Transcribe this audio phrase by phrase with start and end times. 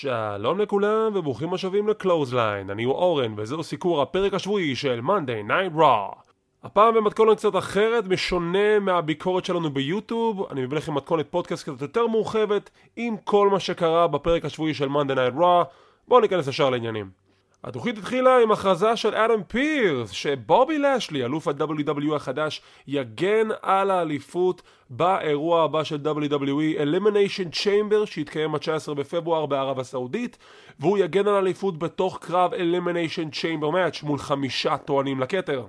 [0.00, 5.50] שלום לכולם וברוכים השבים ל Clothesline, אני הוא אורן וזהו סיקור הפרק השבועי של Monday
[5.50, 6.16] Night Raw.
[6.62, 12.06] הפעם במתכונת קצת אחרת, משונה מהביקורת שלנו ביוטיוב, אני מביא לכם מתכונת פודקאסט קצת יותר
[12.06, 15.64] מורחבת עם כל מה שקרה בפרק השבועי של Monday Night Raw.
[16.08, 17.19] בואו ניכנס ישר לעניינים.
[17.64, 24.62] התוכנית התחילה עם הכרזה של אדם פירס שבובי לשלי, אלוף ה-WWE החדש, יגן על האליפות
[24.90, 30.38] באירוע הבא של WWE Elimination Chamber שיתקיים ב-19 בפברואר בערב הסעודית
[30.78, 35.66] והוא יגן על האליפות בתוך קרב Elimination Chamber Match מול חמישה טוענים לכתר.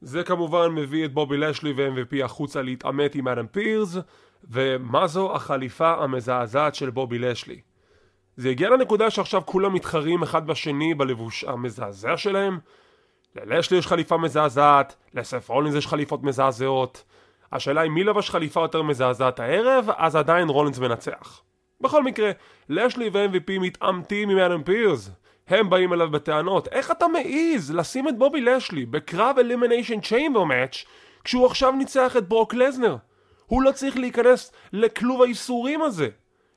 [0.00, 3.96] זה כמובן מביא את בובי לשלי ו-MVP החוצה להתעמת עם אדם פירס
[4.50, 7.60] ומה זו החליפה המזעזעת של בובי לשלי.
[8.36, 12.58] זה הגיע לנקודה שעכשיו כולם מתחרים אחד בשני בלבוש המזעזע שלהם.
[13.36, 17.04] ללשלי יש חליפה מזעזעת, לסף רולינס יש חליפות מזעזעות.
[17.52, 21.42] השאלה היא מי לבש חליפה יותר מזעזעת הערב, אז עדיין רולינס מנצח.
[21.80, 22.30] בכל מקרה,
[22.68, 25.10] לשלי ו-MVP מתעמתים עם אדם פירס.
[25.48, 30.84] הם באים אליו בטענות, איך אתה מעז לשים את בובי לשלי בקרב Elimination Chamber match
[31.24, 32.96] כשהוא עכשיו ניצח את ברוק לזנר?
[33.46, 36.08] הוא לא צריך להיכנס לכלוב האיסורים הזה.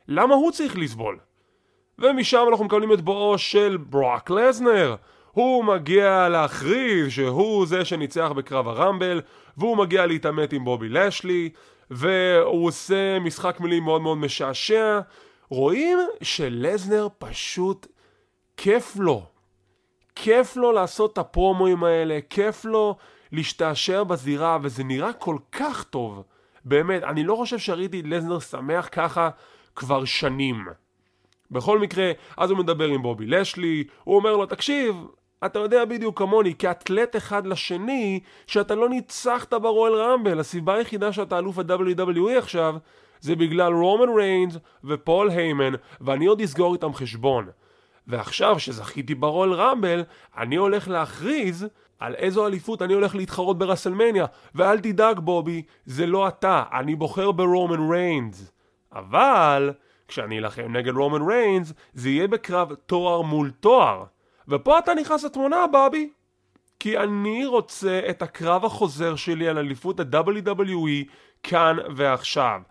[0.08, 1.20] למה הוא צריך לסבול?
[2.02, 4.96] ומשם אנחנו מקבלים את בואו של ברוק לזנר.
[5.32, 9.22] הוא מגיע להכריז שהוא זה שניצח בקרב ה Rumble,
[9.58, 11.50] והוא מגיע להתעמת עם בובי לשלי,
[11.92, 15.00] והוא עושה משחק מילים מאוד מאוד משעשע.
[15.50, 17.88] רואים שלזנר פשוט
[18.58, 19.26] כיף לו.
[20.16, 22.96] כיף לו לעשות את הפרומואים האלה, כיף לו
[23.32, 26.24] להשתעשע בזירה, וזה נראה כל כך טוב.
[26.66, 29.30] באמת, אני לא חושב שראיתי לזנר שמח ככה
[29.76, 30.66] כבר שנים.
[31.52, 34.96] בכל מקרה, אז הוא מדבר עם בובי לשלי, הוא אומר לו, תקשיב,
[35.46, 41.14] אתה יודע בדיוק כמוני, כאתלט אחד לשני, שאתה לא ניצחת ב Royal Rumble, הסיבה היחידה
[41.14, 42.76] שאתה אלוף ה-WWE עכשיו,
[43.20, 47.48] זה בגלל רומן ריינס ופול היימן, ואני עוד אסגור איתם חשבון.
[48.08, 50.04] ועכשיו שזכיתי ב Royal Rumble,
[50.38, 51.68] אני הולך להכריז
[52.00, 56.96] על איזו אליפות אני הולך להתחרות ב WrestleMania, ואל תדאג בובי, זה לא אתה, אני
[56.96, 58.52] בוחר ברומן ריינס.
[58.94, 59.72] אבל...
[60.10, 64.04] כשאני אלחם נגד רומן ריינס, זה יהיה בקרב תואר מול תואר.
[64.48, 66.10] ופה אתה נכנס לתמונה, בובי.
[66.80, 71.12] כי אני רוצה את הקרב החוזר שלי על אליפות ה-WWE
[71.44, 72.62] כאן ועכשיו.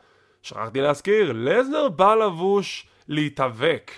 [0.43, 3.91] שכחתי להזכיר, לסנר בא לבוש להתאבק.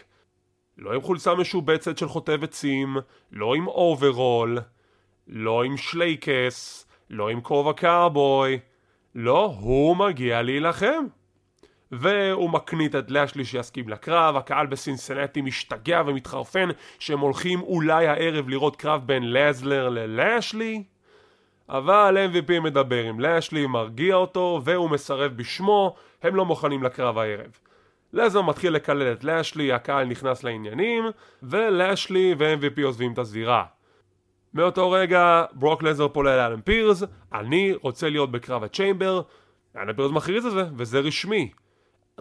[0.78, 2.96] לא עם חולצה משובצת של חוטב עצים,
[3.32, 4.58] לא עם אוברול,
[5.28, 8.58] לא עם שלייקס, לא עם כובע קאובוי.
[9.14, 11.04] לא, הוא מגיע להילחם.
[11.92, 16.68] והוא מקניט את לשלי שיסכים לקרב, הקהל בסינסינטי משתגע ומתחרפן
[16.98, 20.82] שהם הולכים אולי הערב לראות קרב בין לזלר ללשלי
[21.70, 27.58] אבל MVP מדבר עם לשלי, מרגיע אותו והוא מסרב בשמו, הם לא מוכנים לקרב הערב.
[28.12, 31.04] לזר מתחיל לקלל את לשלי, הקהל נכנס לעניינים
[31.42, 33.64] ולשלי ו-MVP עוזבים את הזירה.
[34.54, 37.02] מאותו רגע ברוק לזר פולה לאלם פירס,
[37.32, 39.22] אני רוצה להיות בקרב הצ'יימבר,
[39.76, 41.50] אלם פירס מכריז את זה וזה רשמי.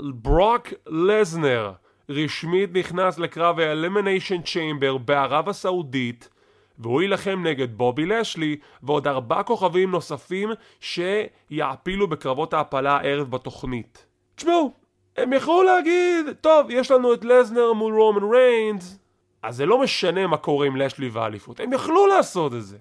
[0.01, 1.71] ברוק לזנר
[2.09, 6.29] רשמית נכנס לקרב ה-Elimination Chamber בערב הסעודית
[6.77, 10.49] והוא יילחם נגד בובי לשלי ועוד ארבעה כוכבים נוספים
[10.79, 14.05] שיעפילו בקרבות ההעפלה הערב בתוכנית.
[14.35, 14.73] תשמעו,
[15.17, 18.99] הם יכלו להגיד, טוב, יש לנו את לזנר מול רומן ריינס,
[19.43, 22.77] אז זה לא משנה מה קורה עם לשלי והאליפות, הם יכלו לעשות את זה.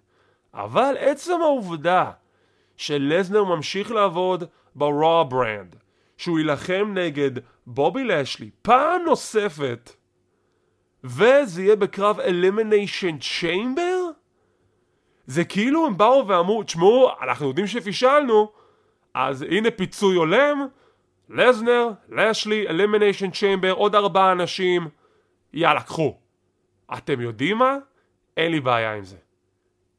[0.55, 2.11] אבל עצם העובדה
[2.77, 4.45] שלסנר ממשיך לעבוד
[4.77, 5.88] ב-raw brand
[6.19, 7.31] שהוא יילחם נגד
[7.67, 9.93] בובי לשלי פעם נוספת
[11.05, 14.01] וזה יהיה בקרב Elimination Chamber?
[15.27, 18.53] זה כאילו הם באו ואמרו, תשמעו, אנחנו יודעים שפישלנו,
[19.15, 20.67] אז הנה פיצוי הולם,
[21.31, 24.89] לסנר, לשלי, Elimination Chamber, עוד ארבעה אנשים,
[25.53, 26.19] יאללה, קחו.
[26.99, 27.77] אתם יודעים מה?
[28.37, 29.17] אין לי בעיה עם זה.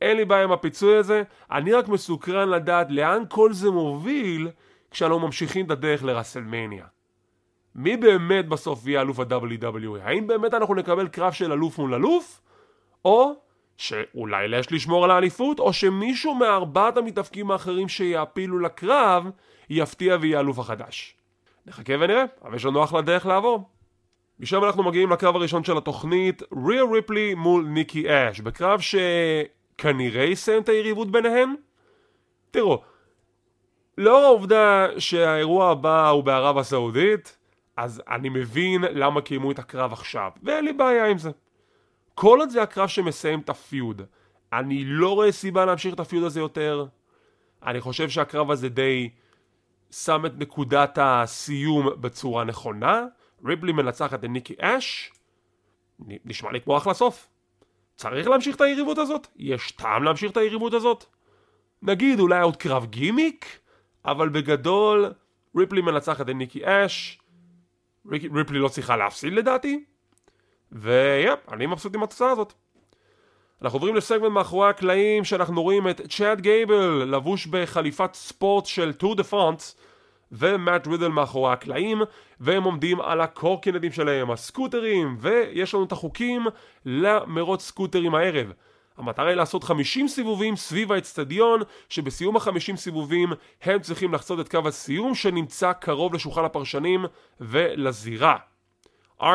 [0.01, 4.49] אין לי בעיה עם הפיצוי הזה, אני רק מסוקרן לדעת לאן כל זה מוביל
[4.91, 6.85] כשאנו ממשיכים את הדרך לרסלמניה.
[7.75, 10.01] מי באמת בסוף יהיה אלוף ה-WWE?
[10.01, 12.41] האם באמת אנחנו נקבל קרב של אלוף מול אלוף?
[13.05, 13.33] או
[13.77, 19.29] שאולי יש לשמור על האליפות, או שמישהו מארבעת המתאפקים האחרים שיעפילו לקרב
[19.69, 21.15] יפתיע ויהיה אלוף החדש.
[21.65, 23.69] נחכה ונראה, אבל יש לנו אחלה דרך לעבור.
[24.39, 30.61] משם אנחנו מגיעים לקרב הראשון של התוכנית, ריאל ריפלי מול ניקי אש, בקרב שכנראה יסיים
[30.61, 31.55] את היריבות ביניהן?
[32.51, 32.81] תראו,
[33.99, 37.37] לאור העובדה שהאירוע הבא הוא בערב הסעודית,
[37.77, 41.31] אז אני מבין למה קיימו את הקרב עכשיו, ואין לי בעיה עם זה.
[42.15, 44.01] כל עוד זה הקרב שמסיים את הפיוד,
[44.53, 46.85] אני לא רואה סיבה להמשיך את הפיוד הזה יותר.
[47.63, 49.09] אני חושב שהקרב הזה די
[49.91, 53.05] שם את נקודת הסיום בצורה נכונה.
[53.45, 55.11] ריפלי מנצחת את ניקי אש,
[55.99, 57.27] נשמע לי כמו אחלה סוף.
[57.95, 59.27] צריך להמשיך את היריבות הזאת?
[59.35, 61.05] יש טעם להמשיך את היריבות הזאת?
[61.81, 63.59] נגיד אולי עוד קרב גימיק,
[64.05, 65.13] אבל בגדול
[65.57, 67.19] ריפלי מנצחת את ניקי אש,
[68.11, 69.83] ריפלי לא צריכה להפסיד לדעתי,
[70.71, 72.53] ו yep, אני מבסוט עם התוצאה הזאת.
[73.61, 79.15] אנחנו עוברים לסגמנט מאחורי הקלעים שאנחנו רואים את צ'אד גייבל לבוש בחליפת ספורט של טור
[79.15, 79.75] דה פרנס
[80.31, 82.01] ומאט רידל מאחורי הקלעים
[82.39, 86.45] והם עומדים על הקורקינטים שלהם, הסקוטרים ויש לנו את החוקים
[86.85, 88.51] למרוץ סקוטרים הערב
[88.99, 93.29] המטרה היא לעשות 50 סיבובים סביב האצטדיון שבסיום ה-50 סיבובים
[93.61, 97.05] הם צריכים לחצות את קו הסיום שנמצא קרוב לשולחן הפרשנים
[97.39, 98.37] ולזירה.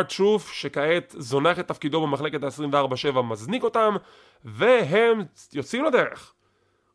[0.09, 3.97] טרוף שכעת זונח את תפקידו במחלקת ה-24-7 מזניק אותם
[4.45, 5.23] והם
[5.53, 6.33] יוצאים לדרך.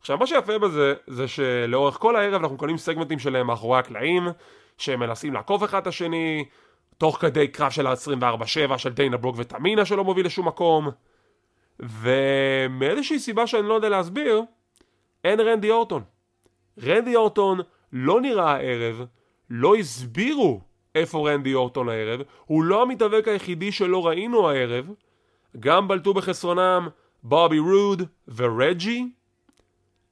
[0.00, 4.28] עכשיו מה שיפה בזה זה שלאורך כל הערב אנחנו מקבלים סגמנטים שלהם מאחורי הקלעים
[4.78, 6.44] שהם מנסים לעקוף אחד את השני
[6.98, 10.90] תוך כדי קרב של ה-24-7 של דיינה ברוק וטמינה שלא מוביל לשום מקום
[11.82, 14.42] ומאיזושהי סיבה שאני לא יודע להסביר
[15.24, 16.02] אין רנדי אורטון
[16.82, 17.60] רנדי אורטון
[17.92, 19.04] לא נראה הערב
[19.50, 20.60] לא הסבירו
[20.94, 24.90] איפה רנדי אורטון הערב הוא לא המתאבק היחידי שלא ראינו הערב
[25.60, 26.88] גם בלטו בחסרונם
[27.22, 29.06] בובי רוד ורג'י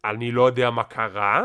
[0.05, 1.45] אני לא יודע מה קרה,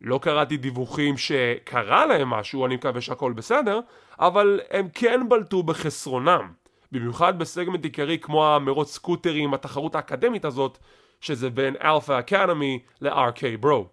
[0.00, 3.80] לא קראתי דיווחים שקרה להם משהו, אני מקווה שהכל בסדר,
[4.18, 6.52] אבל הם כן בלטו בחסרונם.
[6.94, 10.78] במיוחד בסגמנט עיקרי כמו המרוץ סקוטרים, התחרות האקדמית הזאת,
[11.20, 13.84] שזה בין Alpha Academy ל-RK Bro.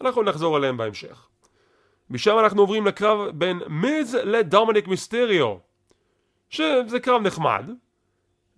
[0.00, 1.28] אנחנו נחזור אליהם בהמשך.
[2.10, 5.56] משם אנחנו עוברים לקרב בין מיז לדומיניק מיסטריו,
[6.48, 7.70] שזה קרב נחמד.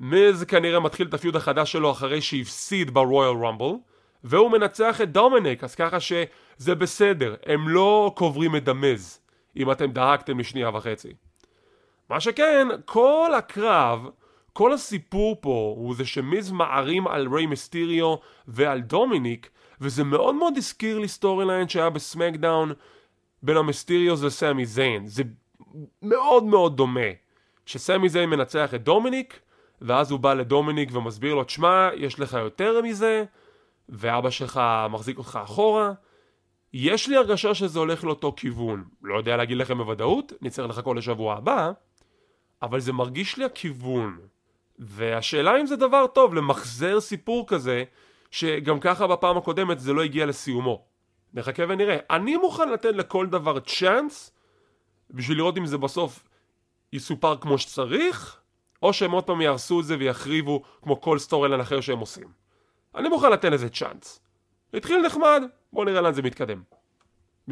[0.01, 3.77] מיז כנראה מתחיל את ה feud החדש שלו אחרי שהפסיד ב Royal Rumble,
[4.25, 9.21] והוא מנצח את דומיניק, אז ככה שזה בסדר, הם לא קוברים את דמז,
[9.57, 11.13] אם אתם דאגתם לשנייה וחצי.
[12.13, 14.07] מה שכן, כל הקרב,
[14.53, 18.15] כל הסיפור פה הוא זה שמיז מערים על ריי מיסטיריו
[18.49, 19.51] ועל דומיניק,
[19.81, 22.73] וזה מאוד מאוד הזכיר לי storyline שהיה ב SmackDown
[23.43, 25.07] בין המיסטיריוס לסמי זיין.
[25.07, 25.23] זה
[26.03, 27.11] מאוד מאוד דומה.
[27.67, 29.41] שסמי זיין מנצח את דומיניק,
[29.81, 33.25] ואז הוא בא לדומיניק ומסביר לו, תשמע, יש לך יותר מזה,
[33.89, 34.61] ואבא שלך
[34.91, 35.93] מחזיק אותך אחורה.
[36.73, 38.85] יש לי הרגשה שזה הולך לאותו כיוון.
[39.03, 41.73] לא יודע להגיד לכם בוודאות, נצטרך לחכות לשבוע הבא,
[42.63, 44.19] אבל זה מרגיש לי הכיוון.
[44.79, 47.85] והשאלה אם זה דבר טוב למחזר סיפור כזה,
[48.31, 50.85] שגם ככה בפעם הקודמת זה לא הגיע לסיומו.
[51.35, 51.97] נחכה ונראה.
[52.11, 54.31] אני מוכן לתת לכל דבר צ'אנס,
[55.11, 56.25] בשביל לראות אם זה בסוף
[56.93, 58.41] יסופר כמו שצריך,
[58.83, 62.29] או שהם עוד פעם יהרסו את זה ויחריבו כמו כל סטורלן אחר שהם עושים.
[62.95, 64.21] אני מוכן לתת לזה צ'אנס.
[64.75, 65.43] התחיל נחמד,
[65.73, 66.63] בואו נראה לאן זה מתקדם.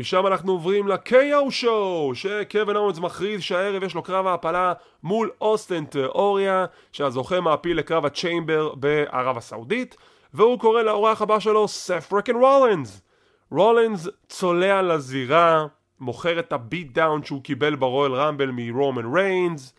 [0.00, 5.84] משם אנחנו עוברים ל-KO שואו, שקווין אורנס מכריז שהערב יש לו קרב העפלה מול אוסטן
[5.84, 9.96] תיאוריה, שהזוכה מעפיל לקרב הצ'יימבר בערב הסעודית,
[10.34, 13.02] והוא קורא לאורח הבא שלו סת' freakin' רולינס.
[13.50, 15.66] רולינס צולע לזירה,
[16.00, 19.74] מוכר את ה beat down שהוא קיבל ב Royal Rumble מרומן ריינס,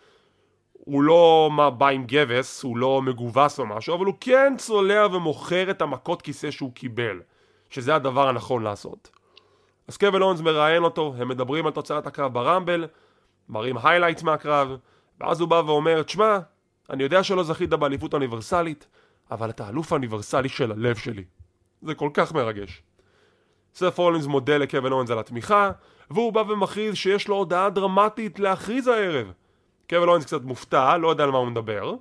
[0.73, 5.71] הוא לא בא עם גבס, הוא לא מגובס או משהו, אבל הוא כן צולע ומוכר
[5.71, 7.21] את המכות כיסא שהוא קיבל,
[7.69, 9.20] שזה הדבר הנכון לעשות.
[9.87, 12.87] אז קווין אונס מראיין אותו, הם מדברים על תוצאת הקרב ב Rumble,
[13.49, 14.77] מראים highlights מהקרב,
[15.19, 16.39] ואז הוא בא ואומר, תשמע,
[16.89, 18.87] אני יודע שלא זכית באליפות אוניברסלית,
[19.31, 21.23] אבל אתה האלוף האוניברסלי של הלב שלי.
[21.81, 22.83] זה כל כך מרגש.
[23.73, 25.71] סף רולינס מודה לקווין אונס על התמיכה,
[26.11, 29.31] והוא בא ומכריז שיש לו הודעה דרמטית להכריז הערב.
[29.89, 31.93] קווין אורנס קצת מופתע, לא יודע על מה הוא מדבר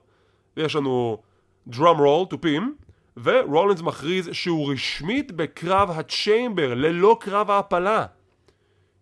[0.56, 1.22] ויש לנו
[1.66, 2.74] דרום רול, תופים
[3.22, 8.06] ורולינס מכריז שהוא רשמית בקרב הצ'יימבר ללא קרב ההפלה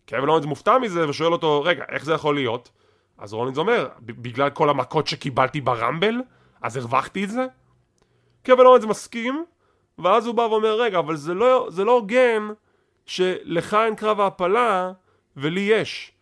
[0.08, 2.70] קווין אורנס מופתע מזה ושואל אותו רגע איך זה יכול להיות?
[3.18, 6.14] אז רולינס אומר בגלל כל המכות שקיבלתי ברמבל
[6.62, 7.46] אז הרווחתי את זה?
[8.46, 9.44] קווין אורנס מסכים
[9.98, 12.48] ואז הוא בא ואומר רגע אבל זה לא, לא הוגן
[13.06, 14.92] שלך אין קרב ההפלה
[15.36, 16.12] ולי יש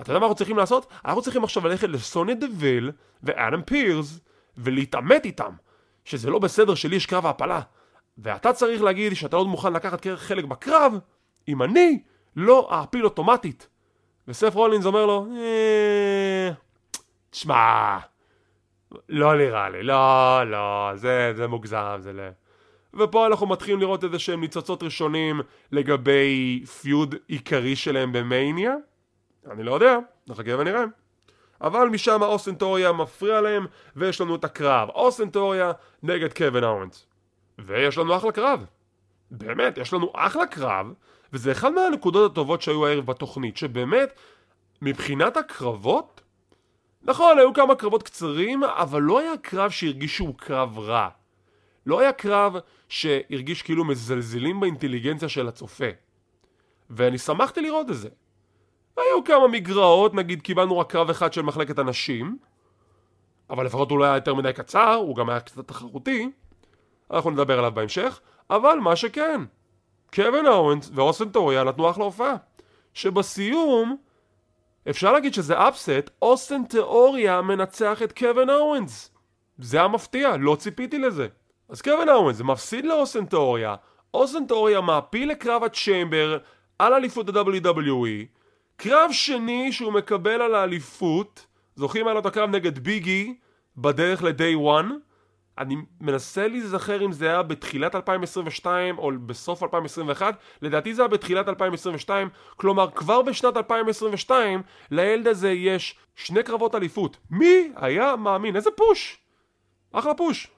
[0.00, 0.86] אתה יודע מה אנחנו צריכים לעשות?
[1.04, 2.92] אנחנו צריכים עכשיו ללכת לסוני דוויל
[3.22, 4.20] ואדם פירס
[4.56, 5.52] ולהתעמת איתם
[6.10, 7.60] שזה לא בסדר שלי יש קרב העפלה.
[8.18, 10.98] ואתה צריך להגיד שאתה לא מוכן לקחת חלק בקרב
[11.48, 12.02] אם אני
[12.36, 13.68] לא אעפיל אוטומטית.
[14.28, 16.50] וסף רולינס אומר לו אה...
[17.30, 17.98] תשמע
[19.08, 22.22] לא נראה לי, לא, לא, זה, זה מוגזם, זה לא...
[22.94, 25.40] ופה אנחנו מתחילים לראות איזה שהם ניצוצות ראשונים
[25.72, 28.74] לגבי פיוד עיקרי שלהם במאניה
[29.50, 29.98] אני לא יודע,
[30.28, 30.84] נחכה ונראה.
[31.60, 34.88] אבל משם אוסנטוריה מפריע להם, ויש לנו את הקרב.
[34.88, 37.06] אוסנטוריה נגד קווין אורנס.
[37.58, 38.64] ויש לנו אחלה קרב.
[39.30, 40.92] באמת, יש לנו אחלה קרב,
[41.32, 44.12] וזה אחד מהנקודות הטובות שהיו הערב בתוכנית, שבאמת,
[44.82, 46.20] מבחינת הקרבות,
[47.02, 51.08] נכון, היו כמה קרבות קצרים, אבל לא היה קרב שהרגיש שהוא קרב רע.
[51.86, 52.56] לא היה קרב
[52.88, 55.84] שהרגיש כאילו מזלזלים באינטליגנציה של הצופה.
[56.90, 58.08] ואני שמחתי לראות את זה.
[59.00, 62.38] היו כמה מגרעות, נגיד קיבלנו רק קרב אחד של מחלקת הנשים,
[63.50, 66.30] אבל לפחות הוא לא היה יותר מדי קצר, הוא גם היה קצת תחרותי,
[67.10, 69.40] אנחנו נדבר עליו בהמשך, אבל מה שכן,
[70.14, 72.34] קווין אורנס ואוסן טוריה נתנו אחלה הופעה,
[72.94, 73.96] שבסיום,
[74.90, 79.10] אפשר להגיד שזה אפסט, אוסן תיאוריה מנצח את קווין אורנס.
[79.58, 81.28] זה היה מפתיע, לא ציפיתי לזה.
[81.68, 83.74] אז קווין אורנס מפסיד לאוסן תיאוריה,
[84.14, 86.38] אוסן תיאוריה מעפיל לקרב הצ'יימבר
[86.78, 88.39] על אליפות ה-WWE,
[88.82, 93.34] קרב שני שהוא מקבל על האליפות, זוכרים על אותו קרב נגד ביגי
[93.76, 94.92] בדרך ל-day one?
[95.58, 101.48] אני מנסה להיזכר אם זה היה בתחילת 2022 או בסוף 2021, לדעתי זה היה בתחילת
[101.48, 107.16] 2022, כלומר כבר בשנת 2022 לילד הזה יש שני קרבות אליפות.
[107.30, 108.56] מי היה מאמין?
[108.56, 109.18] איזה פוש!
[109.92, 110.48] אחלה פוש!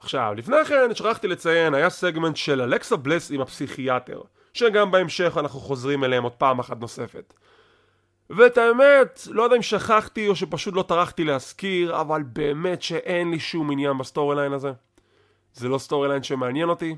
[0.00, 4.20] עכשיו, לפני כן שכחתי לציין, היה סגמנט של אלכסה בלס עם הפסיכיאטר,
[4.54, 7.34] שגם בהמשך אנחנו חוזרים אליהם עוד פעם אחת נוספת.
[8.30, 13.40] ואת האמת, לא יודע אם שכחתי או שפשוט לא טרחתי להזכיר, אבל באמת שאין לי
[13.40, 14.72] שום עניין ב storyline הזה.
[15.52, 16.96] זה לא storyline שמעניין אותי,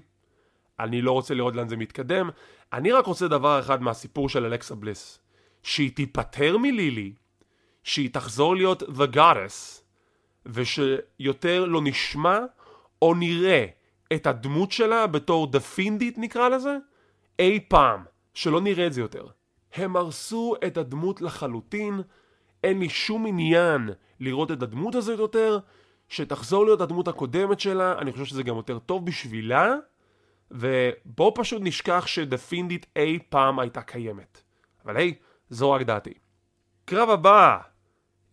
[0.81, 2.31] אני לא רוצה לראות לאן זה מתקדם,
[2.73, 5.19] אני רק רוצה דבר אחד מהסיפור של אלכסה בליס,
[5.63, 7.13] שהיא תיפטר מלילי,
[7.85, 9.81] שהיא תחזור להיות The Goddess,
[10.47, 12.39] ושיותר לא נשמע
[13.03, 13.67] או נראה
[14.13, 16.77] את הדמות שלה בתור דפינדית נקרא לזה,
[17.39, 19.27] אי פעם, שלא נראה את זה יותר.
[19.75, 22.01] הם הרסו את הדמות לחלוטין,
[22.65, 25.59] אין לי שום עניין לראות את הדמות הזאת יותר,
[26.09, 29.75] שתחזור להיות הדמות הקודמת שלה, אני חושב שזה גם יותר טוב בשבילה,
[30.51, 34.43] ובואו פשוט נשכח שדפינדית אי פעם הייתה קיימת.
[34.85, 35.15] אבל היי,
[35.51, 36.15] זו רק דעתי.
[36.85, 37.59] קרב הבא,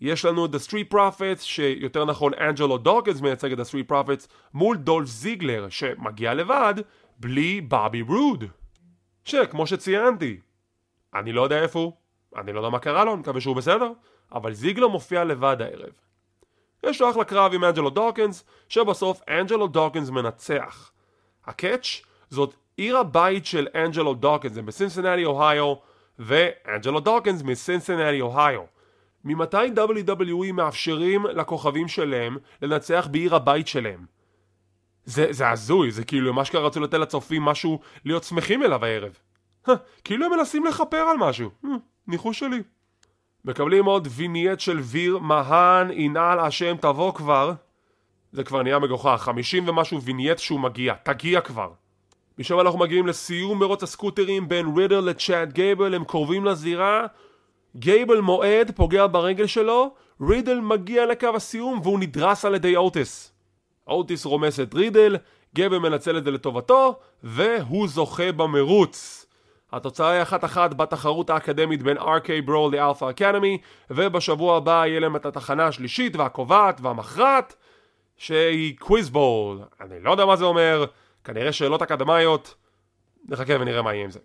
[0.01, 4.27] יש לנו את The Street Profits, שיותר נכון אנג'לו דוקנס מייצג את The Street Profits,
[4.53, 6.73] מול דולף זיגלר, שמגיע לבד,
[7.19, 8.43] בלי בובי רוד.
[9.23, 10.39] שכמו שציינתי,
[11.15, 11.93] אני לא יודע איפה הוא,
[12.35, 13.91] אני לא יודע מה קרה לו, אני מקווה שהוא בסדר,
[14.31, 15.91] אבל זיגלר מופיע לבד הערב.
[16.83, 20.91] יש לו אחלה קרב עם אנג'לו דוקנס, שבסוף אנג'לו דוקנס מנצח.
[21.45, 25.73] ה catch זאת עיר הבית של אנג'לו דוקנס, זה בסינסינטי אוהיו,
[26.19, 28.61] ואנג'לו דוקנס מסינסינטי אוהיו.
[29.23, 34.05] ממתי WWE מאפשרים לכוכבים שלהם לנצח בעיר הבית שלהם?
[35.05, 39.17] זה, זה הזוי, זה כאילו מה שקרה רצו לתת לצופים משהו להיות שמחים אליו הערב.
[40.03, 41.49] כאילו הם מנסים לכפר על משהו.
[42.07, 42.61] ניחוש שלי.
[43.45, 47.53] מקבלים עוד vignette של ויר מהאן ינעל השם תבוא כבר.
[48.31, 51.71] זה כבר נהיה מגוחך, חמישים ומשהו vignette שהוא מגיע, תגיע כבר.
[52.39, 57.05] משם אנחנו מגיעים לסיום מרוץ הסקוטרים בין רידל לצ'אד גייבל, הם קרובים לזירה,
[57.75, 63.31] גייבל מועד, פוגע ברגל שלו, רידל מגיע לקו הסיום והוא נדרס על ידי אוטיס.
[63.87, 65.17] אוטיס רומס את רידל,
[65.55, 69.26] גייבל מנצל את זה לטובתו, והוא זוכה במרוץ.
[69.73, 73.57] התוצאה היא אחת אחת בתחרות האקדמית בין RK-Bro ל Alpha Academy
[73.89, 77.55] ובשבוע הבא יהיה להם את התחנה השלישית והקובעת והמכרעת
[78.17, 80.85] שהיא quiz bowl אני לא יודע מה זה אומר
[81.23, 82.55] כנראה שאלות אקדמיות.
[83.29, 84.19] נחכה ונראה מה יהיה עם זה.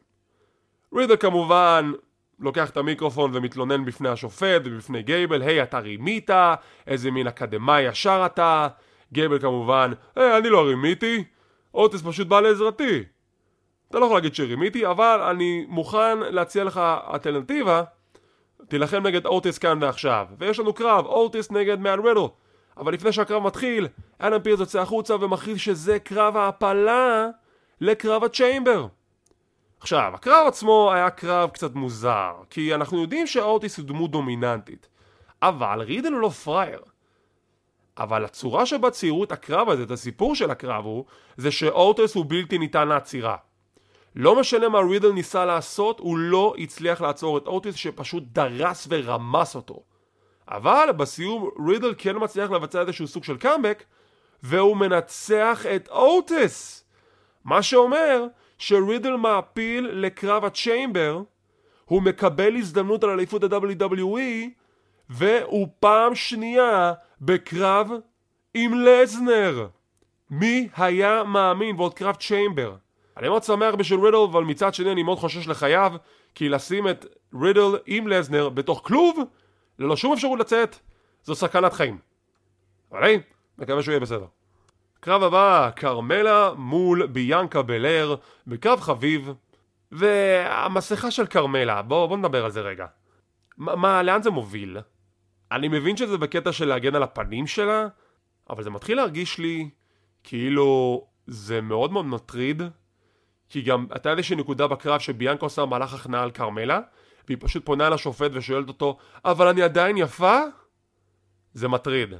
[0.94, 1.92] רידל כמובן
[2.40, 6.30] לוקח את המיקרופון ומתלונן בפני השופט ובפני גייבל היי אתה רימית?
[6.86, 8.68] איזה מין אקדמאי ישר אתה?
[9.12, 11.24] גייבל כמובן היי אני לא רימיתי.
[11.74, 13.04] אוטיס פשוט בא לעזרתי
[13.92, 16.80] אתה לא יכול להגיד שרימיתי, אבל אני מוכן להציע לך
[17.14, 17.82] אלטרנטיבה,
[18.68, 20.26] תילחם נגד אוטיס כאן ועכשיו.
[20.38, 22.20] ויש לנו קרב, אוטיס נגד מאט רידל.
[22.76, 27.28] אבל לפני שהקרב מתחיל, אדם פירס יוצא החוצה ומכריז שזה קרב ההעפלה
[27.80, 28.86] לקרב הצ'יימבר.
[29.80, 34.88] עכשיו, הקרב עצמו היה קרב קצת מוזר, כי אנחנו יודעים שאורטיס הוא דמות דומיננטית.
[35.42, 36.80] אבל רידל הוא לא פראייר.
[37.98, 41.04] אבל הצורה שבה ציירו את הקרב הזה, את הסיפור של הקרב הוא,
[41.36, 43.36] זה שאורטיס הוא בלתי ניתן לעצירה.
[44.16, 49.54] לא משנה מה רידל ניסה לעשות, הוא לא הצליח לעצור את אוטיס שפשוט דרס ורמס
[49.54, 49.82] אותו.
[50.48, 53.84] אבל בסיום רידל כן מצליח לבצע איזשהו סוג של קאמבק,
[54.42, 56.84] והוא מנצח את אוטיס!
[57.44, 58.26] מה שאומר
[58.58, 61.22] שרידל מעפיל לקרב הצ'יימבר,
[61.84, 64.48] הוא מקבל הזדמנות על אליפות ה-WWE,
[65.10, 67.90] והוא פעם שנייה בקרב
[68.54, 69.66] עם לזנר.
[70.30, 72.74] מי היה מאמין ועוד קרב צ'יימבר?
[73.22, 75.92] אני מאוד שמח בשביל רידל, אבל מצד שני אני מאוד חושש לחייו,
[76.34, 77.06] כי לשים את
[77.42, 79.18] רידל עם לזנר בתוך כלוב,
[79.78, 80.76] ללא שום אפשרות לצאת,
[81.24, 81.98] זו סכנת חיים.
[82.92, 83.20] אבל היי,
[83.58, 84.26] מקווה שהוא יהיה בסדר.
[85.00, 88.14] קרב הבא, כרמלה מול ביאנקה בלר,
[88.46, 89.32] בקרב חביב,
[89.92, 92.86] והמסכה של כרמלה, בואו בוא נדבר על זה רגע.
[93.58, 94.78] מה, לאן זה מוביל?
[95.52, 97.86] אני מבין שזה בקטע של להגן על הפנים שלה,
[98.50, 99.70] אבל זה מתחיל להרגיש לי
[100.24, 102.62] כאילו זה מאוד מאוד מטריד,
[103.52, 106.80] כי גם הייתה איזושהי נקודה בקרב שביאנקה עושה מהלך הכנעה על כרמלה,
[107.26, 110.38] והיא פשוט פונה אל השופט ושואלת אותו, אבל אני עדיין יפה?
[111.54, 112.14] זה מטריד.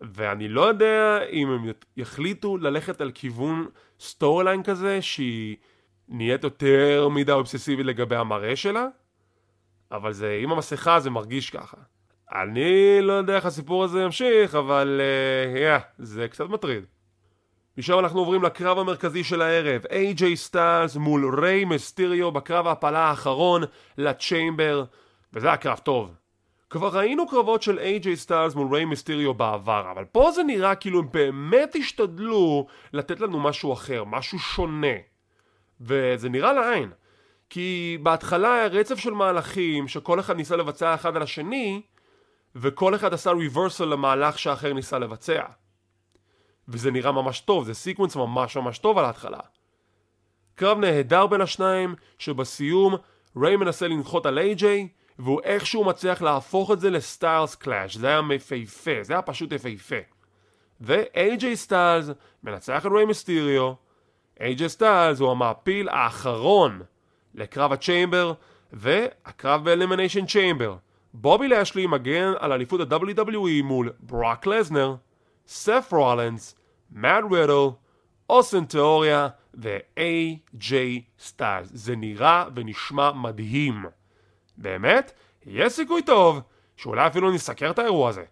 [0.00, 3.66] ואני לא יודע אם הם יחליטו ללכת על כיוון
[4.00, 5.56] storyline כזה, שהיא
[6.08, 8.86] נהיית יותר מדי אובססיבית לגבי המראה שלה,
[9.92, 11.76] אבל זה, עם המסכה זה מרגיש ככה.
[12.32, 16.84] אני לא יודע איך הסיפור הזה ימשיך, אבל uh, yeah, זה קצת מטריד.
[17.80, 23.62] משם אנחנו עוברים לקרב המרכזי של הערב, AJ סטיילס מול ריי מסטיריו בקרב ההפלה האחרון
[23.98, 24.84] לצ'יימבר,
[25.32, 26.14] וזה היה קרב טוב.
[26.70, 30.98] כבר ראינו קרבות של AJ סטיילס מול ריי מסטיריו בעבר, אבל פה זה נראה כאילו
[30.98, 34.96] הם באמת השתדלו לתת לנו משהו אחר, משהו שונה.
[35.80, 36.90] וזה נראה לעין.
[37.50, 41.82] כי בהתחלה היה רצף של מהלכים שכל אחד ניסה לבצע אחד על השני,
[42.56, 45.42] וכל אחד עשה ריברסל למהלך שאחר ניסה לבצע.
[46.70, 49.40] וזה נראה ממש טוב, זה sequence ממש ממש טוב על ההתחלה.
[50.54, 52.94] קרב נהדר בין השניים, שבסיום
[53.36, 54.64] ריי מנסה לנחות על AJ,
[55.18, 59.52] והוא איכשהו מצליח להפוך את זה ל Styles Clash, זה היה יפהפה, זה היה פשוט
[59.52, 59.96] יפהפה.
[60.80, 62.10] ו-AJ סטיילס
[62.42, 63.72] מנצח את ריי מיסטיריו,
[64.38, 66.82] AJ סטיילס הוא המעפיל האחרון
[67.34, 68.32] לקרב ה Chamber,
[68.72, 70.76] והקרב ב Elimination Chamber.
[71.14, 74.94] בובי לאשלי מגן על אליפות ה-WWE מול ברוק לסנר,
[75.46, 76.59] סף רולנס,
[76.92, 77.68] מאט רידל,
[78.30, 80.72] אוסן תיאוריה ו-AJ
[81.18, 81.68] סטיילס.
[81.72, 83.84] זה נראה ונשמע מדהים.
[84.56, 85.12] באמת,
[85.46, 86.40] יש סיכוי טוב
[86.76, 88.24] שאולי אפילו נסקר את האירוע הזה.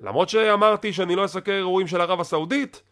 [0.00, 2.82] למרות שאמרתי שאני לא אסקר אירועים של ערב הסעודית,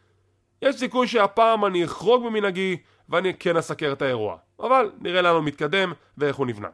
[0.62, 2.76] יש סיכוי שהפעם אני אחרוג ממנהגי
[3.08, 4.36] ואני כן אסקר את האירוע.
[4.60, 6.68] אבל נראה לאן הוא מתקדם ואיך הוא נבנה.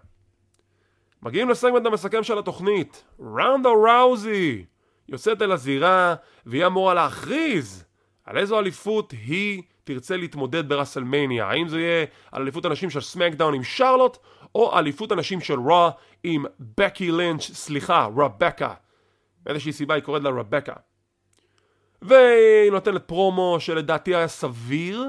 [1.22, 4.64] מגיעים לסגמנט המסכם של התוכנית, ראונדה ראוזי
[5.08, 6.14] יוצאת אל הזירה
[6.46, 7.84] והיא אמורה להכריז
[8.28, 11.46] על איזו אליפות היא תרצה להתמודד בראסלמניה?
[11.46, 14.18] האם זה יהיה על אליפות הנשים של סמקדאון עם שרלוט
[14.54, 15.90] או אליפות הנשים של רוע
[16.22, 16.44] עם
[16.78, 18.74] בקי לינץ', סליחה, רבקה.
[19.42, 20.72] באיזושהי סיבה היא קוראת לה רבקה.
[22.02, 25.04] והיא נותנת פרומו שלדעתי היה סביר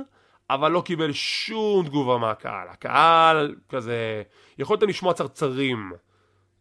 [0.49, 2.67] אבל לא קיבל שום תגובה מהקהל.
[2.67, 4.23] הקהל כזה...
[4.57, 5.91] יכולתם לשמוע צרצרים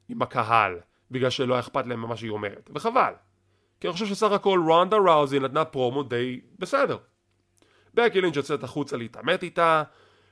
[0.09, 0.79] עם הקהל,
[1.11, 3.12] בגלל שלא היה אכפת להם ממה שהיא אומרת, וחבל.
[3.81, 6.97] כי אני חושב שסך הכל רונדה ראוזי נתנה פרומו די בסדר.
[7.95, 9.83] בקי לינץ' יוצאת החוצה להתעמת איתה,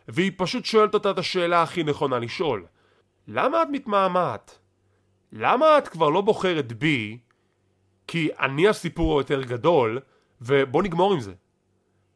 [0.08, 2.66] והיא פשוט שואלת אותה את השאלה הכי נכונה לשאול.
[3.28, 4.58] למה את מתמהמהת?
[5.32, 7.18] למה את כבר לא בוחרת בי,
[8.06, 10.00] כי אני הסיפור היותר גדול,
[10.40, 11.32] ובוא נגמור עם זה.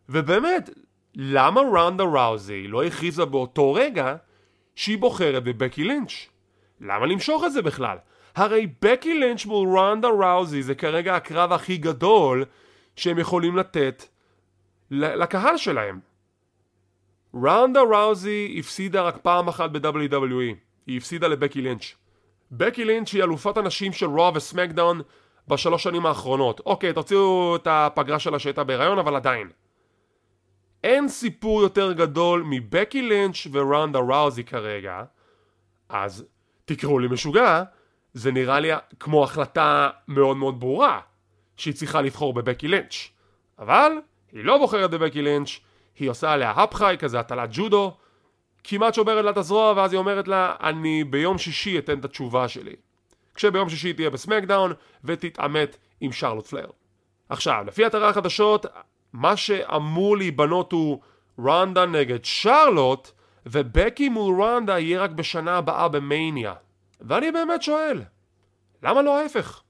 [0.09, 0.71] ובאמת,
[1.15, 4.17] למה רונדה ראוזי לא הכריזה באותו רגע
[4.75, 6.29] שהיא בוחרת בבקי לינץ'?
[6.81, 7.97] למה למשוך את זה בכלל?
[8.37, 12.45] הרי בקי לינץ' מול רונדה ראוזי זה כרגע הקרב הכי גדול
[12.97, 14.05] שהם יכולים לתת
[14.91, 16.01] לקהל שלהם.
[17.33, 20.55] רונדה ראוזי הפסידה רק פעם אחת ב-WWE,
[20.87, 21.95] היא הפסידה לבקי לינץ'.
[22.53, 25.01] בקי לינץ' היא אלופת הנשים של רוע וסמקדאון
[25.49, 26.61] בשלוש שנים האחרונות.
[26.67, 29.51] אוקיי, תוציאו את הפגרה שלה שהייתה בהיריון, אבל עדיין.
[30.85, 35.03] אין סיפור יותר גדול מבקי לינץ' ורונדה ראוזי כרגע,
[35.89, 36.25] אז
[36.65, 37.63] תקראו לי משוגע,
[38.15, 38.71] זה נראה לי
[39.01, 41.01] כמו החלטה מאוד מאוד ברורה
[41.57, 43.09] שהיא צריכה לבחור בבקי לינץ'.
[43.59, 43.93] אבל
[44.33, 45.51] היא לא בוחרת בבקי לינץ',
[45.99, 47.97] היא עושה עליה הפחי, כזה הטלת ג'ודו,
[48.65, 52.49] כמעט שוברת לה את הזרוע ואז היא אומרת לה אני ביום שישי אתן את התשובה
[52.49, 52.75] שלי.
[53.35, 54.73] כשביום שישי היא תהיה בסמקדאון
[55.05, 56.71] ותתעמת עם שרלוט פלר.
[57.29, 58.67] עכשיו, לפי אתרי החדשות,
[59.13, 61.01] מה שאמור להיבנות הוא
[61.39, 63.11] רונדה נגד שרלוט
[63.47, 66.55] ובקי מול רונדה יהיה רק בשנה הבאה במאניה.
[67.01, 68.03] ואני באמת שואל,
[68.83, 69.63] למה לא ההפך?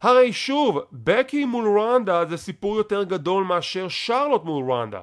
[0.00, 5.02] הרי שוב, בקי מול רונדה זה סיפור יותר גדול מאשר שרלוט מול רונדה.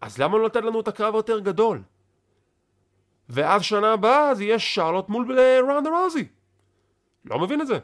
[0.00, 1.82] אז למה לא לתת לנו את הקרב יותר גדול?
[3.28, 6.28] ואז שנה הבאה זה יהיה שרלוט מול רונדה רוזי.
[7.24, 7.78] לא מבין את זה.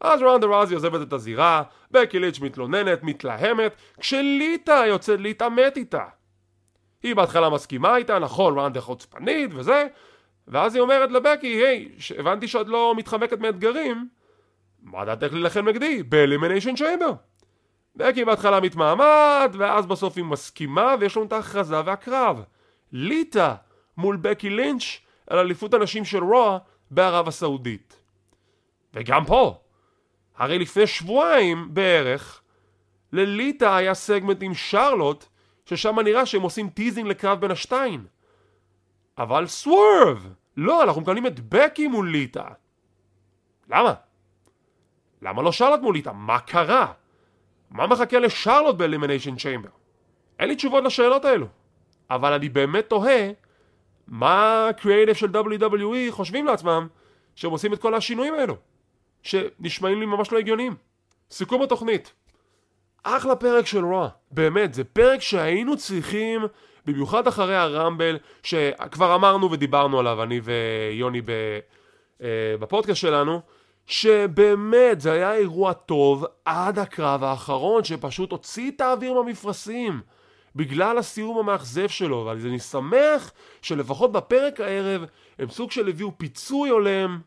[0.00, 6.04] אז רונדה רוזי עוזבת את הזירה, בקי ליץ' מתלוננת, מתלהמת, כשליטה יוצאת להתעמת איתה.
[7.02, 9.86] היא בהתחלה מסכימה איתה, נכון, רונדה חוצפנית וזה,
[10.50, 14.08] ואז היא אומרת לבקי, היי, הבנתי שאת לא מתחמקת מאתגרים,
[14.82, 16.02] מה דעתך להילחם נגדי?
[16.02, 17.12] באלימיניישן צ'יימבר.
[17.96, 22.42] בקי בהתחלה מתמהמת, ואז בסוף היא מסכימה, ויש לנו את ההכרזה והקרב.
[22.92, 23.54] ליטה
[23.96, 24.82] מול בקי לינץ'
[25.26, 26.58] על אליפות הנשים של Raw
[26.90, 28.00] בערב הסעודית.
[28.94, 29.60] וגם פה,
[30.36, 32.42] הרי לפני שבועיים בערך,
[33.12, 35.24] לליטה היה סגמנט עם שרלוט,
[35.66, 38.06] ששם נראה שהם עושים teasing לקרב בין השתיים.
[39.18, 40.39] אבל swerve!
[40.56, 42.44] לא, אנחנו מקבלים את בקי מול ליטה.
[43.70, 43.94] למה?
[45.22, 46.12] למה לא שרלוט מול ליטה?
[46.12, 46.92] מה קרה?
[47.70, 49.68] מה מחכה לשרלוט ב Elimination Chamber?
[50.38, 51.46] אין לי תשובות לשאלות האלו.
[52.10, 53.30] אבל אני באמת תוהה
[54.06, 56.88] מה הקריאייטיב של WWE חושבים לעצמם
[57.34, 58.56] שהם עושים את כל השינויים האלו.
[59.22, 60.74] שנשמעים לי ממש לא הגיוניים.
[61.30, 62.12] סיכום התוכנית.
[63.02, 64.08] אחלה פרק של רוע.
[64.30, 66.40] באמת, זה פרק שהיינו צריכים,
[66.86, 71.30] במיוחד אחרי הרמבל, שכבר אמרנו ודיברנו עליו, אני ויוני ב,
[72.22, 72.26] אה,
[72.60, 73.40] בפודקאסט שלנו,
[73.86, 80.00] שבאמת זה היה אירוע טוב עד הקרב האחרון, שפשוט הוציא את האוויר מהמפרשים.
[80.56, 85.04] בגלל הסיום המאכזב שלו, אבל אני שמח שלפחות בפרק הערב
[85.38, 87.20] הם סוג של הביאו פיצוי הולם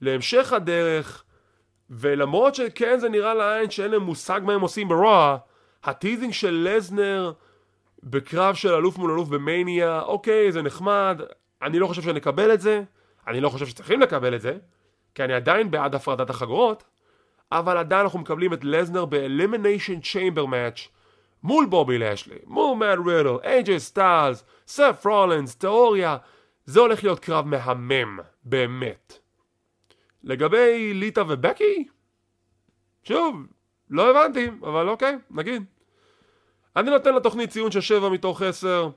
[0.00, 1.24] להמשך הדרך,
[1.90, 5.36] ולמרות שכן זה נראה לעין שאין להם מושג מה הם עושים ב Raw,
[5.84, 7.32] ה teasing של לסנר
[8.04, 11.20] בקרב של אלוף מול אלוף במניה, אוקיי, זה נחמד,
[11.62, 12.82] אני לא חושב שנקבל את זה,
[13.26, 14.56] אני לא חושב שצריכים לקבל את זה,
[15.14, 16.84] כי אני עדיין בעד הפרדת החגורות,
[17.52, 20.88] אבל עדיין אנחנו מקבלים את לסנר ב Elimination Chamber match
[21.42, 26.16] מול בובי לאשלי, מול מאט רידל, AJ סטיילס, סת' רולינס, תיאורי,
[26.64, 29.18] זה הולך להיות קרב מהמם, באמת.
[30.22, 31.88] לגבי ליטה ובקי?
[33.02, 33.36] שוב,
[33.90, 35.64] לא הבנתי, אבל אוקיי, נגיד.
[36.76, 38.90] אני נותן לתוכנית ציון של 7 מתוך 10.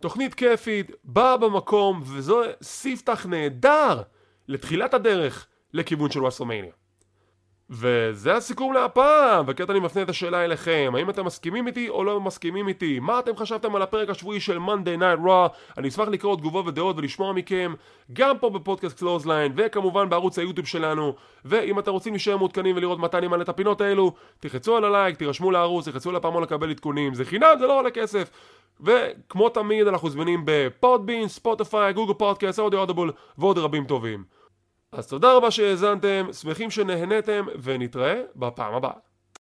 [0.00, 4.02] תוכנית כיפית, באה במקום, וזה סיפתח נהדר
[4.48, 6.72] לתחילת הדרך לכיוון של רסלמניה.
[7.76, 12.20] וזה הסיכום להפעם, וכעת אני מפנה את השאלה אליכם, האם אתם מסכימים איתי או לא
[12.20, 12.98] מסכימים איתי?
[13.00, 15.48] מה אתם חשבתם על הפרק השבועי של Monday Night Raw?
[15.78, 17.74] אני אשמח לקרוא תגובות ודעות ולשמוע מכם,
[18.12, 23.18] גם פה בפודקאסט Clothesline, וכמובן בערוץ היוטיוב שלנו, ואם אתם רוצים להישאר מעודכנים ולראות מתי
[23.18, 27.24] אני מעלה את הפינות האלו, תלחצו על הלייק, תירשמו לערוץ, תלחצו לפעמון לקבל עדכונים, זה
[27.24, 28.30] חינם, זה לא עולה כסף.
[28.80, 34.24] וכמו תמיד אנחנו זמינים בפודבין, ספוטיפיי, גוגל פודקאסט, אודיו אודיבול ועוד רבים טובים.
[34.96, 39.13] אז תודה רבה שהאזנתם, שמחים שנהנתם, ונתראה בפעם הבאה.